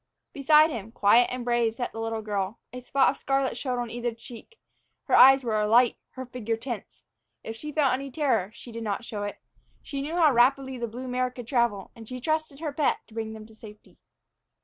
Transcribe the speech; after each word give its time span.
Beside 0.33 0.71
him, 0.71 0.91
quiet 0.91 1.29
and 1.31 1.45
brave, 1.45 1.75
sat 1.75 1.91
the 1.91 1.99
little 2.01 2.23
girl. 2.23 2.57
A 2.73 2.81
spot 2.81 3.11
of 3.11 3.17
scarlet 3.17 3.55
showed 3.55 3.77
on 3.77 3.91
either 3.91 4.11
cheek, 4.15 4.57
her 5.03 5.13
eyes 5.13 5.43
were 5.43 5.61
alight, 5.61 5.95
her 6.13 6.25
figure 6.25 6.57
tense. 6.57 7.03
If 7.43 7.55
she 7.55 7.71
felt 7.71 7.93
any 7.93 8.09
terror, 8.09 8.49
she 8.51 8.71
did 8.71 8.81
not 8.83 9.05
show 9.05 9.21
it. 9.21 9.39
She 9.83 10.01
knew 10.01 10.15
how 10.15 10.33
rapidly 10.33 10.79
the 10.79 10.87
blue 10.87 11.07
mare 11.07 11.29
could 11.29 11.45
travel, 11.45 11.91
and 11.95 12.09
she 12.09 12.19
trusted 12.19 12.61
her 12.61 12.73
pet 12.73 12.97
to 13.09 13.13
bring 13.13 13.33
them 13.33 13.45
to 13.45 13.53
safety. 13.53 13.99